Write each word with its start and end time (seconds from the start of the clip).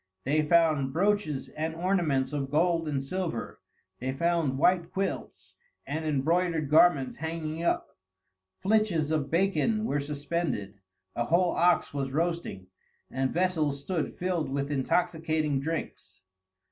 They 0.23 0.41
found 0.41 0.93
brooches 0.93 1.49
and 1.49 1.75
ornaments 1.75 2.33
of 2.33 2.49
gold 2.49 2.87
and 2.87 3.03
silver, 3.03 3.59
they 3.99 4.11
found 4.11 4.57
white 4.57 4.91
quilts 4.91 5.53
and 5.85 6.03
embroidered 6.05 6.71
garments 6.71 7.17
hanging 7.17 7.61
up, 7.61 7.95
flitches 8.57 9.11
of 9.11 9.29
bacon 9.29 9.85
were 9.85 9.99
suspended, 9.99 10.79
a 11.15 11.25
whole 11.25 11.51
ox 11.51 11.93
was 11.93 12.09
roasting, 12.11 12.65
and 13.11 13.31
vessels 13.31 13.79
stood 13.79 14.11
filled 14.11 14.49
with 14.49 14.71
intoxicating 14.71 15.59
drinks. 15.59 16.23